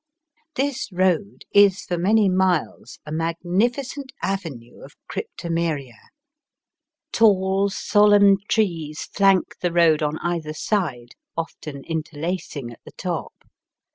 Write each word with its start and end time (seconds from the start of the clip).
This 0.55 0.91
road 0.91 1.43
is 1.53 1.83
for 1.83 1.95
many 1.95 2.27
miles 2.27 2.97
a 3.05 3.11
magnificent 3.11 4.11
avenue 4.23 4.81
of 4.83 4.95
cryptomeria. 5.07 5.93
Tall 7.11 7.69
solemn 7.69 8.37
trees 8.47 9.03
flank 9.03 9.59
the 9.61 9.71
road 9.71 10.01
on 10.01 10.17
either 10.23 10.55
side, 10.55 11.09
often 11.37 11.83
interlacing 11.85 12.71
at 12.71 12.79
the 12.83 12.93
top. 12.93 13.43